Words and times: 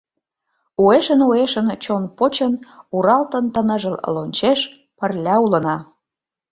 Уэшын-уэшын, 0.83 1.67
чон 1.83 2.03
почын, 2.17 2.53
уралтын 2.95 3.45
ты 3.53 3.61
ныжыл 3.67 3.95
лончеш, 4.15 4.59
пырля 4.97 5.35
улына. 5.45 5.77